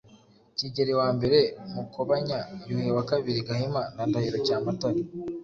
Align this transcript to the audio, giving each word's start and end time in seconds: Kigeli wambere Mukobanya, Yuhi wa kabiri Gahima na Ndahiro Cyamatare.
Kigeli 0.57 0.93
wambere 0.99 1.37
Mukobanya, 1.73 2.37
Yuhi 2.69 2.89
wa 2.95 3.03
kabiri 3.09 3.39
Gahima 3.47 3.81
na 3.95 4.03
Ndahiro 4.09 4.37
Cyamatare. 4.45 5.01